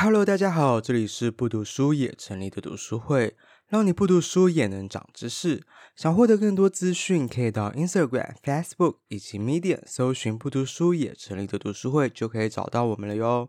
[0.00, 5.64] Hello，大家好，这里是不读书也成立的读书会，让你不读书也能长知识。
[5.96, 13.48] 想获得更多资讯，可以到 Instagram、Facebook 以及 Medium 搜寻“不读书也成立的读书会”，就可以找到我们了哟。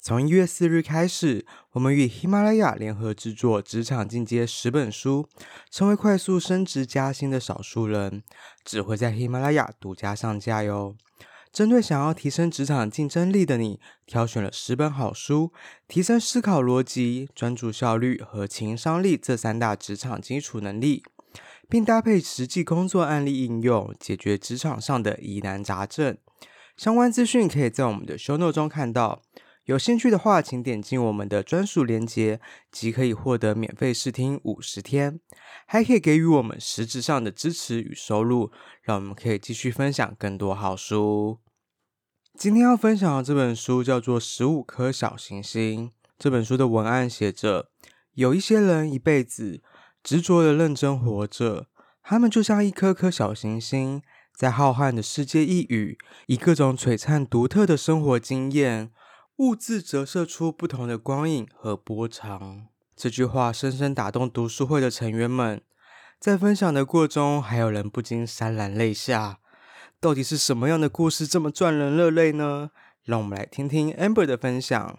[0.00, 5.28] 从一月四日开始，我们与喜马拉雅联合制作《职场进阶十本书》，
[5.70, 8.24] 成为快速升职加薪的少数人，
[8.64, 10.96] 只会在喜马拉雅独家上架哟。
[11.52, 15.52] 针对想要提升职场竞争力的你，挑选了十本好书，
[15.88, 21.02] 提升思考逻辑、专注效率和情商力这三大职场基础能力，
[21.68, 26.16] 并搭配实际工作案例应用，解决职场上的疑难杂症。
[26.76, 29.22] 相关资讯可以在我们的 show note 中看到。
[29.70, 32.40] 有兴趣的话，请点进我们的专属链接，
[32.72, 35.20] 即可以获得免费试听五十天，
[35.64, 38.50] 还可以给予我们实质上的支持与收入，
[38.82, 41.38] 让我们可以继续分享更多好书。
[42.36, 45.86] 今天要分享的这本书叫做《十五颗小行星》。
[46.18, 47.70] 这本书的文案写着：
[48.14, 49.62] 有一些人一辈子
[50.02, 51.68] 执着的认真活着，
[52.02, 54.02] 他们就像一颗颗小行星，
[54.34, 55.96] 在浩瀚的世界一隅，
[56.26, 58.90] 以各种璀璨独特的生活经验。
[59.40, 62.66] 物质折射出不同的光影和波长。
[62.94, 65.62] 这句话深深打动读书会的成员们，
[66.18, 69.38] 在分享的过程中，还有人不禁潸然泪下。
[69.98, 72.70] 到底是什么样的故事这么赚人热泪呢？
[73.02, 74.98] 让我们来听听 Amber 的分享。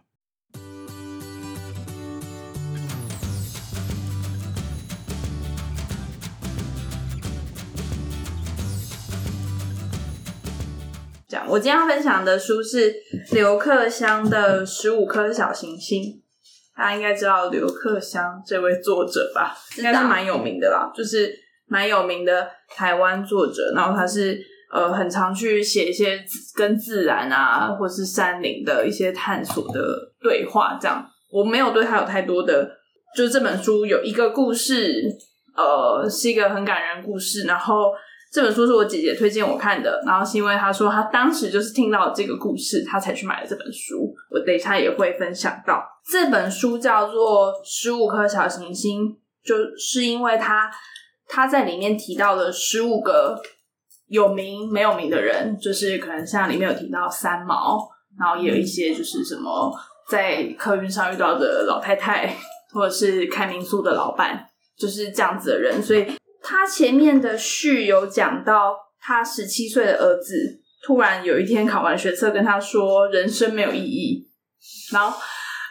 [11.47, 12.93] 我今天要分享的书是
[13.31, 16.03] 刘克襄的《十五颗小行星》，
[16.75, 19.55] 大家应该知道刘克襄这位作者吧？
[19.77, 21.33] 应该是蛮有名的啦，就是
[21.67, 23.71] 蛮有名的台湾作者。
[23.75, 24.41] 然后他是
[24.73, 26.21] 呃，很常去写一些
[26.55, 29.81] 跟自然啊，或是山林的一些探索的
[30.21, 30.77] 对话。
[30.81, 32.69] 这样，我没有对他有太多的，
[33.15, 35.03] 就是这本书有一个故事，
[35.55, 37.93] 呃，是一个很感人故事，然后。
[38.31, 44.15] 这本书是我姐姐推荐我看的，然后是因为她说她当时就是听到这个故事，她才去买了这本书。
[44.29, 49.09] 我等一下也会分享到这本书叫做《十五颗小行星》，
[49.43, 50.71] 就是因为他
[51.27, 53.37] 他在里面提到了十五个
[54.07, 57.85] 有名没有名的人，就是可能像里面有提到三毛，
[58.17, 59.77] 然后也有一些就是什么
[60.09, 62.33] 在客运上遇到的老太太，
[62.71, 64.47] 或者是开民宿的老板，
[64.77, 66.05] 就是这样子的人，所以。
[66.43, 74.27] 他前面的序有讲到，他十七岁的儿子突然有一天考完学测，跟他说人生没有意义，
[74.91, 75.19] 然后，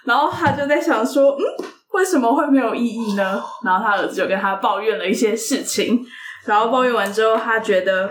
[0.04, 1.42] 然后他就在想说，嗯，
[1.92, 3.42] 为什么会没有意义呢？
[3.64, 6.04] 然后他儿子就跟他抱怨了一些事情，
[6.44, 8.08] 然后抱怨完之后，他觉得，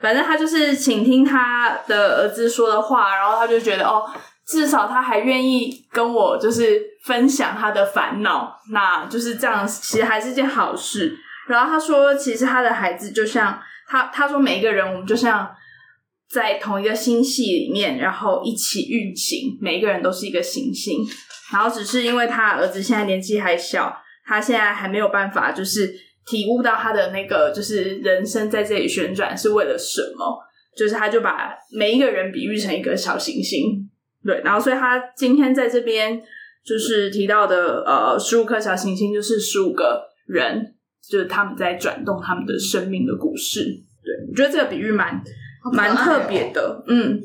[0.00, 4.04] 反正他就是倾听他的儿子说的话，然后他就觉得，哦，
[4.46, 11.16] 至少他还愿意跟我就是分享他的烦恼，那就是这样，其实还是件好事。
[11.48, 15.50] 然后他说，其实他的孩子就像他，他说每一个人，我们就像
[16.30, 21.04] 在同一个星系里面，然后一起运行，每一个人都是一个行星。
[21.52, 23.94] 然后只是因为他儿子现在年纪还小，
[24.24, 25.92] 他现在还没有办法，就是
[26.26, 30.38] 体悟到他的那个，就是人生在这里旋转是为了什么。
[30.74, 33.90] 就是他就把每一个人比喻成一个小行星，
[34.24, 34.40] 对。
[34.42, 36.18] 然后所以他今天在这边
[36.64, 40.74] 就是提到的，呃，十五颗小行星就是十五个人。
[41.08, 43.64] 就是他们在转动他们的生命的故事，
[44.04, 45.22] 对，我觉得这个比喻蛮
[45.72, 47.20] 蛮特别的，嗯，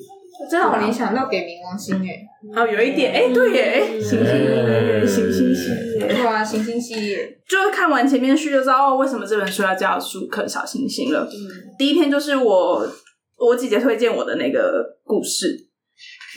[0.50, 11.24] 真的我联想到给冥王星诶，哦，有一点，哎，对耶，行星，行星系列，对啊，行星系列，就是看完前面序就知道哦，为什么这本书要叫《十五颗小行星》了。
[11.32, 12.88] 嗯，第一篇就是我
[13.38, 15.68] 我姐姐推荐我的那个故事，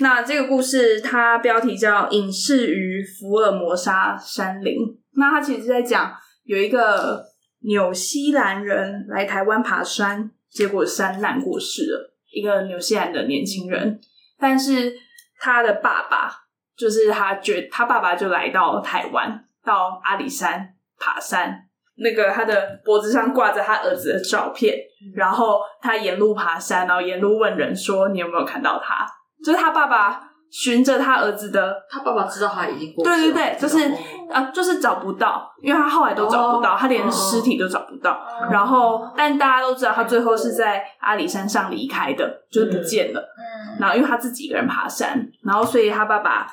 [0.00, 4.74] 那这个故事它标题叫《隐士于福尔摩沙山林》，
[5.16, 6.12] 那它其实是在讲
[6.44, 7.29] 有一个。
[7.62, 12.14] 纽西兰人来台湾爬山，结果山难过世了。
[12.32, 14.00] 一个纽西兰的年轻人，
[14.38, 14.92] 但是
[15.38, 16.32] 他的爸爸
[16.76, 21.66] 就是他觉他爸爸就来到台湾，到阿里山爬山。
[21.96, 24.74] 那个他的脖子上挂着他儿子的照片，
[25.14, 29.06] 然后他沿路爬山，然后沿路问人说：“你有没有看到他？”
[29.44, 30.28] 就是他爸爸。
[30.52, 33.16] 循着他儿子的，他爸爸知道他已经过世了。
[33.16, 33.88] 对对对，就是
[34.32, 38.12] 啊、呃，就是找不到，因为他后来都找不到，哦、他连尸体都找不到。
[38.12, 43.20] 哦、然后，但大家都知道，他最后是在阿里山上离开的，就是不见了。
[43.20, 43.78] 嗯。
[43.80, 46.46] 然后，因为他自己一个人爬山，然后所以他爸爸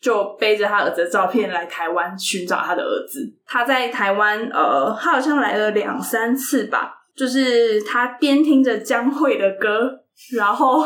[0.00, 3.20] 就背着他儿子的照片来台湾寻找他的儿子。
[3.46, 6.94] 他在台湾，呃，他好像来了两三次吧。
[7.14, 9.90] 就是他边听着江蕙的歌，
[10.36, 10.84] 然后。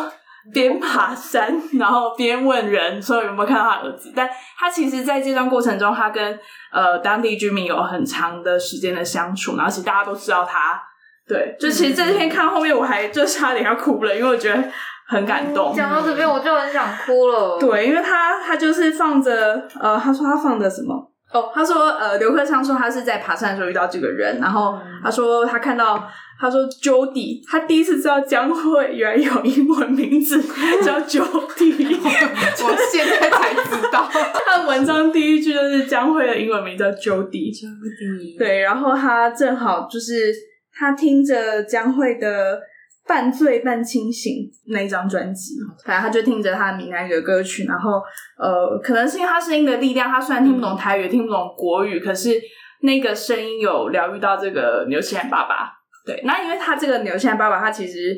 [0.53, 4.13] 边爬山，然后边问人说有没有看到他儿子。
[4.15, 4.29] 但
[4.59, 6.39] 他其实在这段过程中，他跟
[6.73, 10.81] 呃当地居民有很长的时间的相处，然后其实大家都知道他。
[11.29, 14.63] 对，就其实这篇看后面，我还就差点要哭了，因为我觉得
[15.09, 15.75] 很感动。
[15.75, 17.59] 讲到这边，我就很想哭了。
[17.59, 20.95] 对，因为他他就是放着呃，他说他放着什么？
[21.33, 30.43] 哦，他说呃，刘克昌说他是在爬山的时候遇到这个人，然后他说他看到他说 Jody，他第一次知道江蕙原来有英文名字
[30.85, 34.09] 叫 Jody， 我现在才知道。
[34.11, 37.51] 他的文章第一句就是江蕙的英文名叫 Jody，
[38.39, 40.35] 对，然后他正好就是。
[40.79, 42.61] 他听着江蕙的
[43.09, 45.55] 半醉半清醒那一张专辑，
[45.87, 47.93] 反正他就听着他的闽南语的歌曲，然后
[48.39, 52.39] 呃，可能是因为他声音的力量，他虽然听不懂台语，嗯、听不懂国语，可是
[52.83, 55.73] 那个声音有疗愈到这个牛西兰爸爸。
[56.07, 58.17] 对，那因为他这个纽西兰爸爸，他其实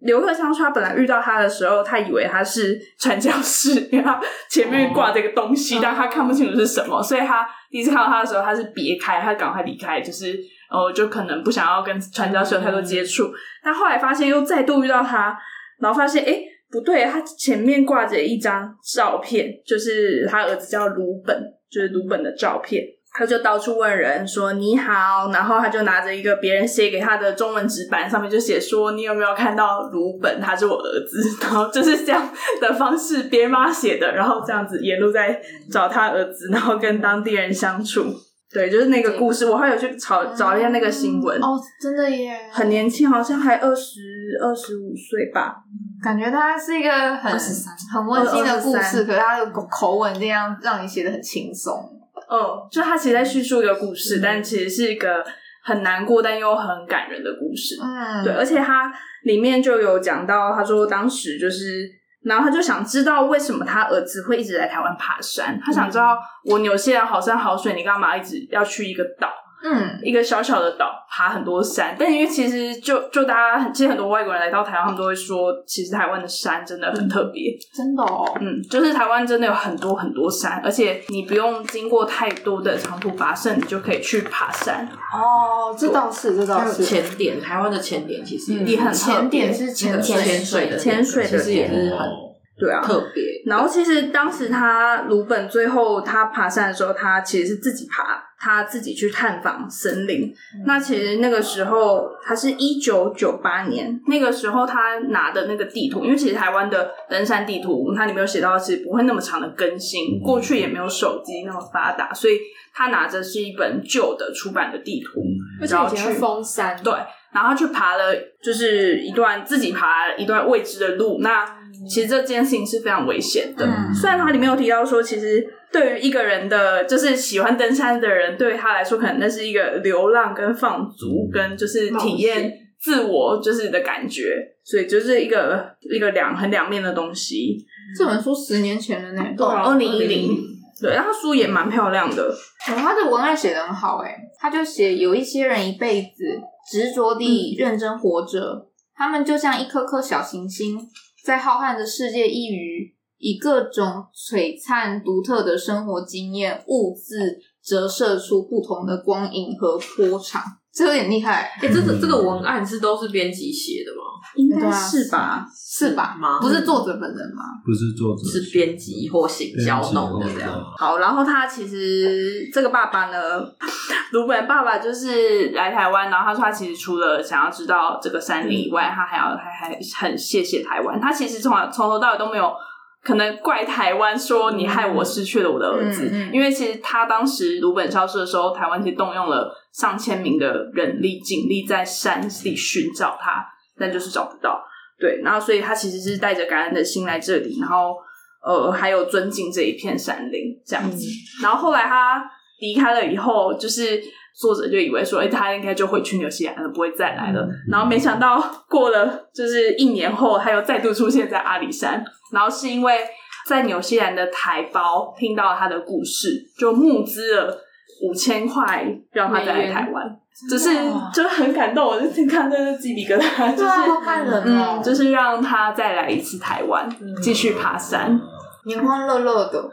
[0.00, 4.20] 刘克昌说，他本来遇到他的时候，他以为他是传教士， 因为他
[4.50, 10.38] 前面挂这个东西，哦、但他看不清楚是什么，所以他第一次看到他的时候，他是别开，他赶快离开，就是。
[10.72, 13.32] 哦，就可能不想要跟传教士有太多接触，嗯、
[13.64, 15.36] 但后来发现又再度遇到他，
[15.80, 21.36] 然后发现诶不对，他前面挂着一张照片，就是他儿子叫鲁本，
[21.68, 32.28] 就是鲁本的照片，他就到处问人说你好，然后他就拿着一个别人写给他的中文纸板，上面就写说你有没有看到鲁本，他是我儿子，然后就是这样
[32.60, 35.40] 的方式编码写的，然后这样子沿路在
[35.70, 38.04] 找他儿子，然后跟当地人相处。
[38.52, 41.40] 对，就是那个故事，我还有去找找一下那个新闻。
[41.40, 44.00] 哦，真的耶，很年轻，好像还二十
[44.42, 45.54] 二十五岁吧。
[46.02, 51.99] 感觉他是一个很很温馨的故事，可是他的口吻这样让你写的很轻松。
[52.30, 55.24] 嗯，就他其实在叙述一个故事，但其实是一个
[55.64, 57.76] 很难过但又很感人的故事。
[57.82, 58.92] 嗯，对，而且他
[59.24, 62.00] 里面就有讲到，他说当时就是。
[62.22, 69.32] 然后他就想知道为什么他儿子会一直在台湾爬山，他想知道我纽西兰好山好水，你干嘛一直要去一个岛？
[69.62, 84.88] 嗯，一个小小的岛爬很多山，但因为其实就就大家其实很多外国人来到台湾，他们都会说，其实台湾的山真的很特别，嗯、真的哦，嗯，就是台湾真的有很多很多山，而且你不用经过太多的长途跋涉，你就可以去爬山。
[85.12, 86.82] 哦，这倒是，这倒是。
[86.82, 92.29] 潜点，台湾的潜点其实也很潜点是潜潜水的潜水的其实也是很。
[92.60, 93.24] 对啊，特别。
[93.46, 100.26] 然后其实当时他鲁本最后他爬山的时候，他其实是自己爬，他自己去探访森林。
[100.26, 112.38] 嗯、那其实那个时候他是一九九八年，那个时候他拿的那个地图，因为其实台湾的登山地图，它里面有写到，其实不会那么长的更新，过去也没有手机那么发达，所以
[112.74, 115.22] 他拿着是一本旧的出版的地图，
[115.66, 116.92] 然后去封山，对，
[117.32, 121.58] 然后他去爬了，就是一段自己爬一段未知的路，那。
[121.88, 123.64] 其实这件事情是非常危险的。
[123.64, 134.34] 嗯、虽然它里面有提到说，其实对于一个人的，就是喜欢登山的人，对于他来说，可能那是一个流浪跟放逐，跟就是体验自我就是的感觉。
[134.62, 137.56] 所以就是一个一个两很两面的东西。
[137.96, 140.36] 这本书十年前的那，对，二零一零。
[140.80, 142.32] 对，然后书也蛮漂亮的。
[142.68, 146.40] 嗯、他的文案写得很好，哎他就写有一些人一辈子
[146.70, 150.78] 执着地认真活着，嗯、他们就像一颗颗小行星。
[151.24, 160.42] 在浩瀚的世界一隅，以各种璀璨独特的生活经验、兀自折射出不同的光影和波长，
[160.72, 161.50] 这有点厉害。
[161.60, 164.02] 哎、欸，这个这个文案是都是编辑写的吗？
[164.36, 165.44] 应该是吧？
[165.52, 166.16] 是吧？
[166.18, 166.38] 吗？
[166.40, 167.42] 不是作者本人吗？
[167.64, 170.64] 不是作者，是编辑或行销弄的这样。
[170.78, 173.40] 好，然后他其实这个爸爸呢，
[174.12, 181.00] 卢本爸爸就是来台湾，然后他说他其实除了想要知道这个山林以外，他还要还还很谢谢台湾。
[181.00, 182.52] 他其实从从头到尾都没有
[183.02, 193.46] 可能怪台湾说你害我失去了我的儿子，嗯嗯、因为其实他当时鲁本消失的时候，台湾其实动用了上千名的人力警力在山里寻找他。
[193.82, 194.62] 但就是找不到，
[194.98, 197.96] 对，然后所以他其实是带着感恩的心来这里，然后
[198.44, 200.98] 呃还有尊敬这一片山林这样子。
[200.98, 202.22] 嗯、然后后来他
[202.60, 203.98] 离开了以后，就是
[204.38, 207.40] 作者就以为说，哎，他应该就会去纽西兰了，不会再来了。
[207.40, 208.38] 嗯、然后没想到
[208.68, 212.04] 过了就是一年后，他又再度出现在阿里山。
[212.32, 212.98] 然后是因为
[213.46, 217.58] 在纽西兰的台胞听到了他的故事，就募资了
[218.02, 220.16] 五千块让他再来台湾。
[220.48, 220.70] 就是
[221.12, 226.88] 就很感动，我就看那个鸡皮疙瘩，就是好感人就是让他再来一次台湾，
[227.20, 228.18] 继续爬山，
[228.64, 229.70] 年欢乐乐的，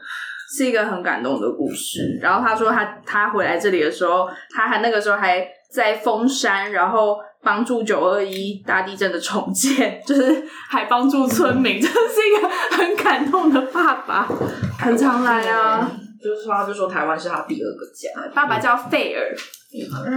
[0.57, 2.19] 是一个很感动的故事。
[2.21, 14.27] 然后他说他他回来这里的时候，他还那个时候还在封山，然后帮助九二一大地震的重建， 就是还帮助村民， 真的是一个很感动的爸爸，
[14.79, 15.89] 很常来啊。
[16.19, 19.35] 就是说，他就说台湾是他第二个家，爸爸叫费尔，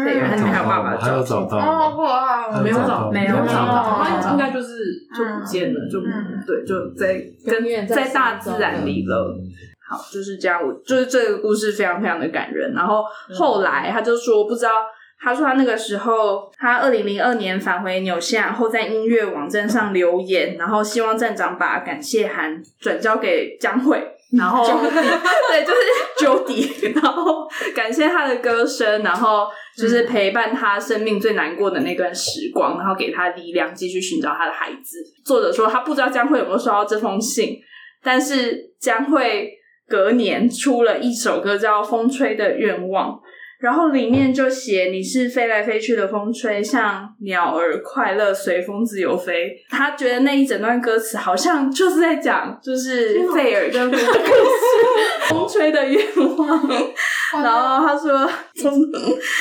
[0.03, 4.79] 费尔，他里面还有爸爸还有找到哦，哇，没有找，没有找到，他应该就是
[5.15, 6.01] 就不见了，就
[6.47, 9.37] 对，就在跟在大自然里了。
[9.87, 10.59] 好，就是这样。
[10.67, 12.73] 我就是这个故事非常非常的感人。
[12.73, 13.05] 然后
[13.39, 14.71] 后来他就说，不知道。
[15.23, 24.03] 他说他那个时候，他二零零二年返回纽西兰后，在音乐网站上留言，然后希望站长把感谢函转交给江蕙，
[24.39, 29.47] 然后 对，就是 Jody，然后感谢他的歌声，然后
[29.77, 34.97] 就是陪伴他生命最难过的那段时光，然后给他力量，继续寻找他的孩子。
[35.25, 37.59] 作者说他不知道江蕙有没有收到这封信，
[38.03, 39.51] 但是江蕙
[39.87, 43.11] 隔年出了一首歌叫《风吹的愿望》。
[43.61, 49.55] 然后里面就写你是飞来飞去的风吹，像鸟儿快乐随风自由飞。
[49.69, 54.07] 他觉得那一整段歌词好像就是在讲，就是费尔跟故事，
[55.29, 56.69] 风吹的愿望。
[57.33, 58.29] 然后他说，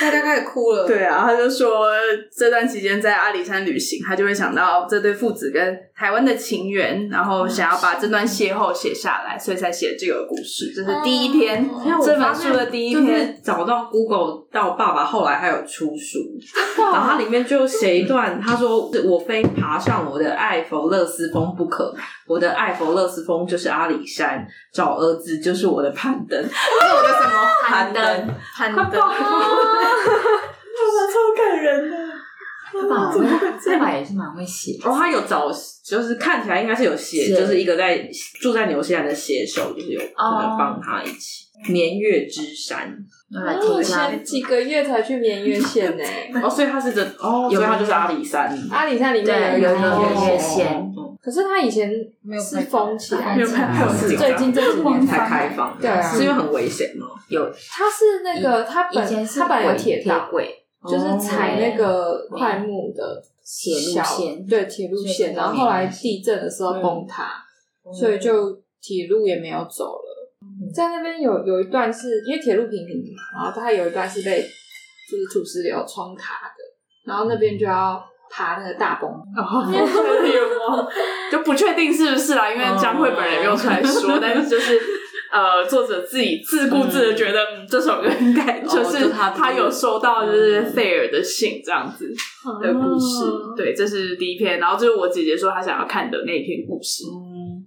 [0.00, 0.86] 大家开始哭了。
[0.86, 1.88] 对啊，他就说
[2.36, 10.72] 这段期间在阿里山旅行，他就会想到这对父子跟台湾的情缘，然后想要把这段邂逅写下来，所以才写这个故事。
[10.74, 11.68] 这是第一篇，
[12.04, 16.18] 这本书的第一篇，找到 Google 到爸爸后来还有出书，
[16.78, 21.94] 然后他里面就写一段，他说：“我非爬上我的艾佛勒斯峰不可，
[22.26, 26.48] 我的艾佛勒斯峰就是阿里山，找儿子就是我的攀登，是
[26.96, 29.18] 我的什么攀？”攀登，攀登，爸
[30.96, 31.96] 爸超感人的，
[32.72, 34.78] 爸爸，爸爸也是蛮会写。
[34.84, 35.50] 哦，他有找，
[35.84, 38.08] 就是看起来应该是有写，就是一个在
[38.40, 41.46] 住在纽西兰的写手，就是有可能帮他一起。
[41.68, 42.96] 年月之山，
[43.28, 44.10] 来听一下。
[44.24, 46.04] 几个月才去绵月县呢？
[46.42, 48.58] 哦，所以他是这，哦，所以他就是阿里山。
[48.70, 50.89] 阿里山里面有一个绵月县，
[51.22, 51.90] 可是他以前
[52.22, 53.86] 没有是封起来，没有开，
[54.16, 55.76] 最近这几年才开放。
[55.78, 57.06] 对啊，是因为很危险吗？
[57.28, 67.44] 有，他是那个他本他本来有铁铁轨，就是踩那个快木的铁路线，对铁路线，然后后来地震的时候崩塌，
[67.92, 70.32] 所以就铁路也没有走了。
[70.74, 76.64] 在那边有有一段是因为铁路平平的嘛，然后它有一段是被就是土石流冲塌的，
[77.04, 79.10] 然后那边就要爬那个大崩，
[81.30, 84.80] 就不确定是不是啦，因为江慧本人也没有出来说， 但是就是
[85.32, 92.08] 呃，作者自己自顾自的觉得这首歌应该就是他有收到就是费尔的信这样子
[92.62, 93.24] 的故事，
[93.56, 97.04] 对，这是第一篇，然后就是我姐姐说她想要看的那一篇故事。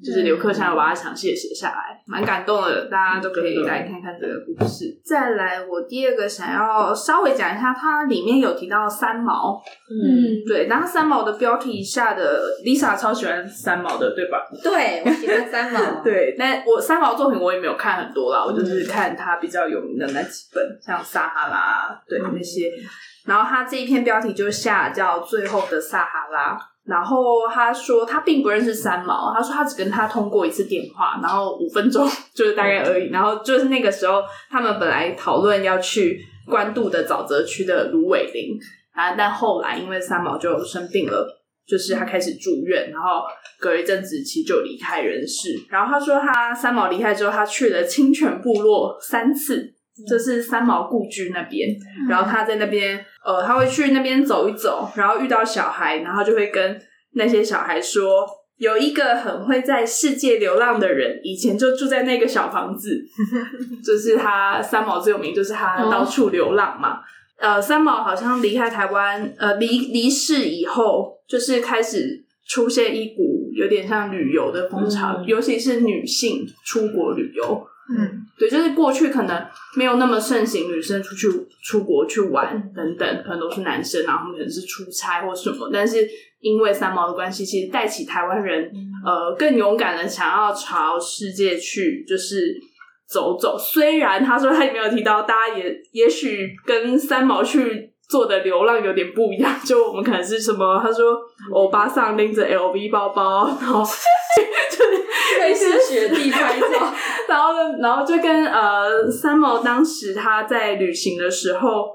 [0.04, 5.00] 就是刘克襄要把它详细的写下来，蛮感动的，大家都可以来看看这个故事。
[5.06, 14.46] 再来，我第二个想要稍微讲一下，它里面有提到三毛，嗯，对，然后三毛的标题下的 Lisa 超喜欢三毛的，对吧？
[14.62, 15.80] 对，我喜欢三毛。
[16.04, 22.70] 对，那我三毛作品我也没有看很多啦，我就是看他比较有名的那几本，像撒哈拉，对那些。
[23.26, 26.58] 然后他这一篇标题就下叫《最后的撒哈拉》。
[26.86, 33.10] 然后他说他并不认识三毛，他说他只跟他通过一次电话，然后五分钟就是大概而已。
[33.10, 38.58] 然后就是那个时候，他们本来讨论要去关渡的沼泽区的芦苇林
[38.94, 41.26] 啊，但后来因为三毛就生病了，
[41.66, 43.22] 就是他开始住院，然后
[43.60, 45.50] 隔一阵子其实就离开人世。
[45.70, 49.74] 然后他说他三毛离开之后，他去了清泉部落三次，
[50.08, 51.70] 就是三毛故居那边，
[52.10, 53.06] 然后他在那边。
[53.26, 56.78] 呃，他会去那边走一走，然后遇到小孩，然后就会跟
[57.14, 63.02] 那些小孩说，有一个很会在世界流浪的人，以前就住在那个小房子，
[63.82, 67.00] 就是他三毛最有名，就是他到处流浪嘛。
[67.40, 77.66] 呃，三毛好像离开台湾，呃，离离世以后，就是开始出现一股有点像旅游的风潮，嗯、尤其是女性出国旅游。
[77.96, 79.46] 嗯，对，就是过去可能
[79.76, 81.28] 没有那么盛行，女生出去
[81.64, 85.70] 出国去玩等等，可能都是男生，然后他们可能是出差或什么。
[85.72, 86.08] 但是
[86.40, 88.72] 因为三毛的关系，其实带起台湾人，
[89.06, 92.56] 呃，更勇敢的想要朝世界去，就是
[93.08, 93.56] 走走。
[93.58, 100.80] 虽然他说他也没有提到，大家也也许跟三毛去做的流浪有点不一样， 就我们可能是什么？
[100.84, 101.18] 他说
[101.52, 103.84] 欧巴桑拎着 LV 包包，然后
[104.70, 106.94] 就是瑞士雪地拍照。
[107.28, 111.88] 然后呢，然后就跟呃三毛当时他在旅行的时候，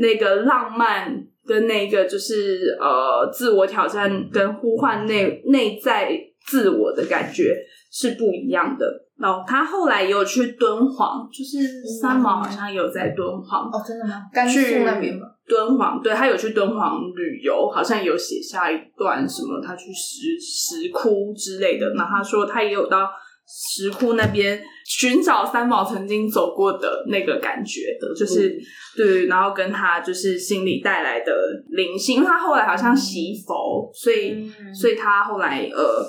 [0.00, 1.12] 那个浪漫
[1.46, 7.54] 跟那个就是呃自我挑战跟呼唤内内在自我的感觉
[7.90, 9.04] 是不一样的。
[9.18, 14.22] 然后他后来也有去敦煌，就是三毛好像有在敦煌哦，真的吗？
[14.30, 15.26] 甘肃那边吗？
[15.48, 21.94] 敦煌，对，他有去敦煌旅游，好像有写下一段什么，他去石石窟之类的。
[21.96, 23.08] 那他说他也有到
[23.48, 28.60] 石窟那边寻找三毛曾经走过的那个感觉的，就是、嗯、
[28.98, 31.32] 对，然后跟他就是心里带来的
[31.70, 36.06] 灵性，因为他后来好像习佛，所以、嗯、所以他后来呃。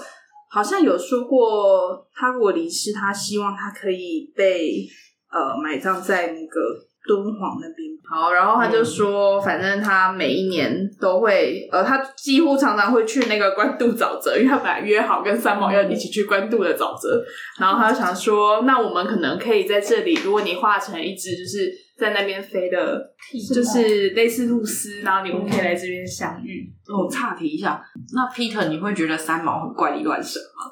[0.50, 4.88] 好像有说过，他如果离世，他希望他可以被
[5.30, 6.60] 呃埋葬在那个
[7.08, 7.88] 敦煌那边。
[8.10, 17.22] 好，然后他就说，反正他每一年都会，呃，他几乎常常会去那个官渡沼泽，因为他本来约好跟三毛要一起去官渡的沼泽。
[17.60, 23.14] 然后他就想说，那我们可能可以在这里，如果你化成一只就是在那边飞的，
[23.54, 26.72] 就是类似露丝，然后你们可以来这边相遇。
[26.88, 27.82] 我、哦、岔题一下，
[28.14, 30.72] 那 Peter，你会觉得三毛很怪力乱神吗？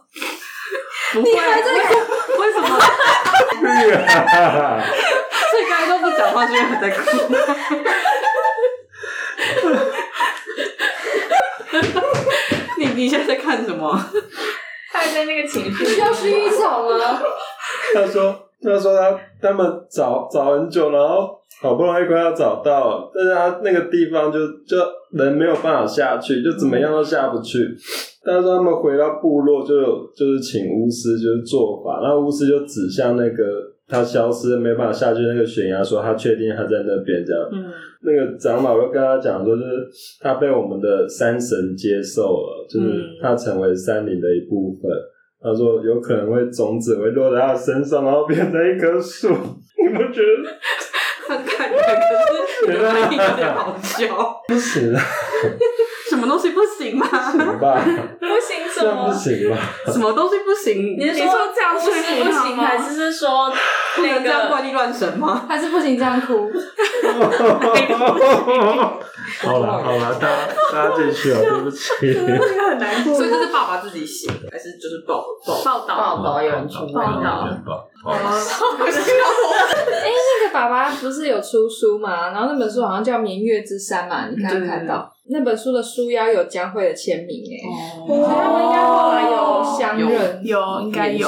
[1.12, 2.80] 不会，为什么？
[5.56, 7.00] 所以刚才都不讲话，是因为还在哭。
[12.78, 13.98] 你你现在在看什么？
[14.92, 17.22] 他还在那个情绪，需要薰衣草吗？
[17.94, 24.78] 他说：“他说他他们找找很久，然后好不容易快要找到，但是他那个地方就就
[25.12, 27.60] 人没有办法下去，就怎么样都下不去。
[28.26, 37.50] 但是他们回到部落，就有就是请巫师就是做法，然后巫师就指向那个。”他消失，没办法下去那个悬崖，说他确定他在那边这样。
[37.51, 39.88] 嗯，那个长老就跟他讲说，就是
[40.20, 44.92] 他被我们的山神接受了，就是他成为山林的一部分。
[45.42, 49.30] 他说有可能会种子会落在他身上，然后变成一棵树。
[49.77, 50.50] 你们觉得？
[51.27, 54.08] 他看着可是觉得有点好笑。
[54.48, 55.01] 不行啊。
[56.10, 57.06] 什么东西不行吗？
[57.08, 57.84] 行吧，
[58.79, 59.08] 什么？
[59.08, 59.58] 不行吧？
[59.88, 60.96] 什么东西不行？
[60.98, 61.91] 你是说这样睡
[62.24, 63.51] 不行，还是是说
[63.96, 65.46] 不能这样怪力乱神吗？
[65.48, 66.51] 还是不行这样哭？
[69.41, 71.89] 好了好了，大家大家继续啊， 对不起。
[72.01, 73.13] 这个很难过。
[73.15, 77.48] 所以这是爸爸自己写的，还是就是报报报道报道有人出报道？
[78.05, 78.13] 哦，
[78.86, 82.29] 哎，那个爸爸不是有出书吗？
[82.32, 85.12] 然后那本书好像叫《明月之山》嘛，你看看到。
[85.28, 87.60] 那本书的书腰有江慧的签名诶，
[88.08, 91.28] 哦，他们应该后来有相认，有应该有。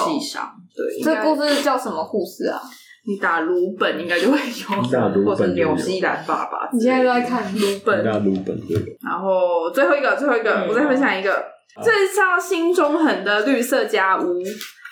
[0.76, 2.62] 对，这故事叫什么故事啊？
[3.08, 6.70] 你打鲁本应该就会有，或者纽西兰爸爸。
[6.72, 8.78] 你现在都在看鲁本，打鲁本对。
[9.02, 11.44] 然后最后一个，最后一个，我再分享一个，
[11.84, 14.44] 这是叫新中横的绿色家屋。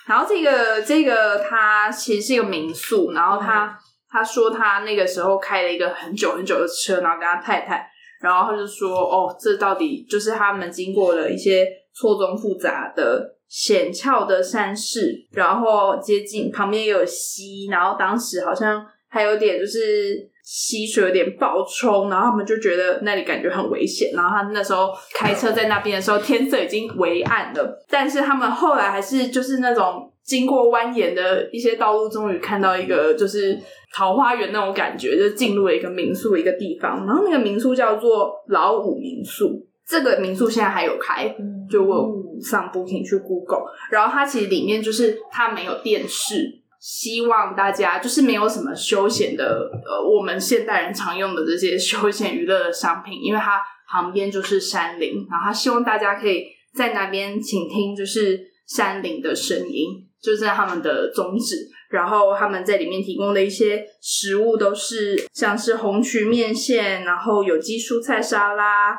[0.07, 3.77] 然后这个这个它其实是一个民宿，然后他
[4.09, 7.87] 他说他那个时候开了一个很久很久的车，然后跟他太太。
[8.25, 24.09] 然后他就说：“哦，这到底就是他们经过了一些错综复杂的险峭的山势，然后接近旁边也有溪，然后当时好像还有点就是溪水有点暴冲，然后他们就觉得那里感觉很危险。
[24.15, 33.57] 然后他那时候开车在那边的时候，天色已经微暗了，但是他们后来还是就是那种经过蜿蜒的一些道路，终于看到一个就是。”
[33.95, 39.65] 桃花源那种感觉，就进入了一个民宿一个地方，然后那个民宿叫做老五民宿。
[39.87, 41.33] 这个民宿现在还有开，
[41.71, 61.55] 就我上 Booking 去 Google，然后它其实里面就是它没有电视，希望大家就是没有什么休闲的，呃，我们现代人常用的这些休闲娱乐的商品，因为它旁边就是山林，然后他希望大家可以在那边倾听就是山林的声音，就是在他们的宗旨。
[61.87, 68.89] 然后他们在里面提供的一些食物都是像是红曲面线，然后有机蔬菜沙拉，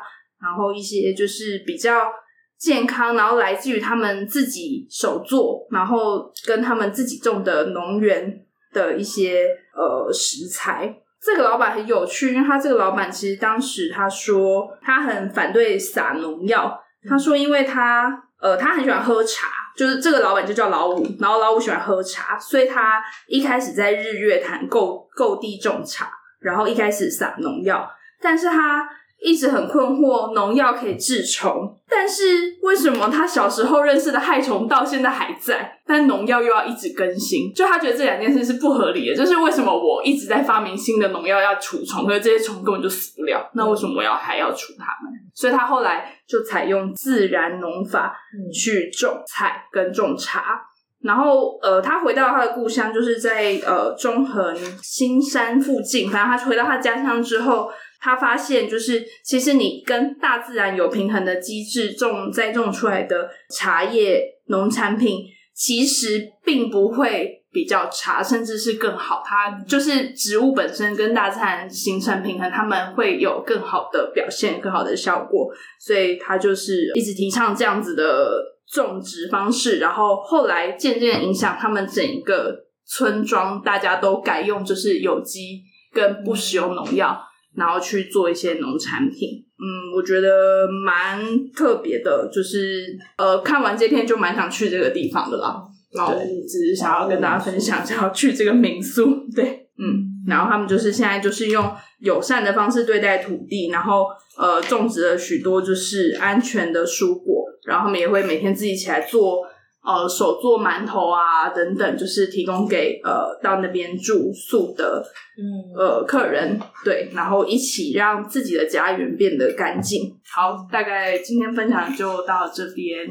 [0.41, 2.09] 然后一些就是比较
[2.57, 8.39] 健康，然后来自于他们自己手做，然后跟他们自己种的农园
[8.73, 11.01] 的一些呃食材。
[11.21, 19.49] 这个老板很有趣，因为他这个老板其实当时他说他很反对撒农药，他说因为他呃他很喜欢喝茶。
[19.77, 26.09] 就是这个老板就叫老五，然后老五喜欢喝茶，所以他一开始在日月潭购购地种茶，
[26.39, 27.87] 然后一开始撒农药，
[28.19, 32.23] 但是他一直很困惑，农药可以治虫，但是
[32.61, 37.51] 为什么他小时候认识的害虫到现在还在，但农药又要一直更新？
[37.53, 45.11] 就他觉得这两件事是不合理的，就是为什么我一直在发明新的农药要除虫，可是这些虫根本就死不了，那为什么我要还要除它们？
[45.33, 48.15] 所以他后来就采用自然农法
[48.53, 50.61] 去种菜跟种茶，
[51.01, 57.67] 然后呃，他回到他的故乡，就是在呃中横新山附近，反正他回到他家乡之后。
[57.99, 69.23] 他发现，就是其实你跟大自然有平衡的机制种栽种出来的茶叶农产品，其实并不会比较差，甚至是更好。
[69.25, 75.49] 它就是植物本身跟大自然形成平衡，他们会有更好的表现、更好的效果。
[75.79, 78.29] 所以他就是一直提倡这样子的
[78.71, 82.55] 种植方式，然后后来渐渐影响他们整一个
[82.85, 87.19] 村庄，大家都改用就是有机跟不使用农药，
[87.55, 89.43] 然后去做一些农产品。
[89.59, 95.63] 嗯，我觉得蛮特别的，就是呃，看完这篇就蛮想去这个地方的啦。
[95.91, 96.13] 然后
[96.47, 99.25] 只是想要跟大家分享，想要去这个民宿。
[99.35, 104.05] 对，嗯，然后他们就是现在就是用友善的方式对待土地，然后
[104.37, 109.43] 呃，种植了许多就是安全的蔬果，然后他们也会每天自己起来做。
[109.87, 115.01] 呃，手做馒头啊，等等，就是提供给呃到那边住宿的
[115.37, 120.13] 嗯呃客人，对，然后一起让自己的家园变得干净。
[120.29, 123.07] 好，大概今天分享就到这边，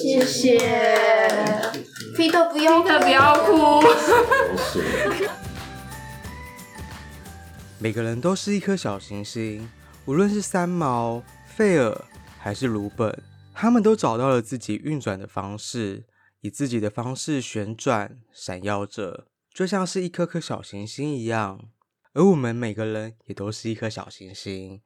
[0.00, 0.58] 谢谢，谢谢
[2.16, 3.82] ，Peter 不要，Peter 不要哭。
[7.80, 9.68] 每个人都是一颗小行星，
[10.04, 11.20] 无论是三毛、
[11.56, 12.00] 费尔
[12.38, 13.12] 还是鲁本。
[13.54, 16.06] 他们都找到了自己运转的方式，
[16.40, 21.70] 以自己的方式旋转、闪耀着，就像是一颗颗小行星一样。
[22.12, 24.82] 而我们每个人也都是一颗小行星，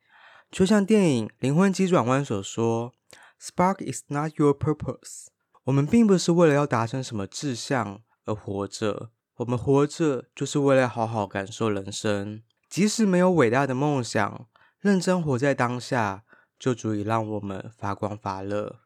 [0.50, 2.92] 就像电影《灵魂急转弯》所说
[3.40, 5.26] ：“Spark is not your purpose。”
[5.64, 12.42] 我们并不是为了要达成什么志向而活着，我们活着就是为了好好感受人生。
[12.70, 14.46] 即使没有伟大的梦想，
[14.80, 16.24] 认真活在当下。
[16.58, 18.80] 就足以让我们发光发热。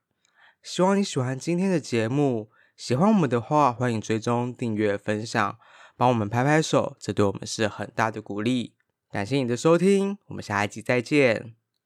[0.62, 5.58] 希望你喜欢今天的节目，喜欢我们的话，欢迎追踪、订阅、分享，
[5.96, 8.74] 帮我们拍拍手，这对我们是很大的鼓励。
[9.10, 11.61] 感谢你的收听，我们下一集再见。